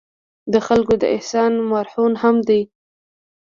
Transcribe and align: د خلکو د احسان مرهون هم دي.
د 0.53 0.55
خلکو 0.67 0.93
د 1.01 1.03
احسان 1.15 1.51
مرهون 1.71 2.13
هم 2.21 2.35
دي. 2.47 2.61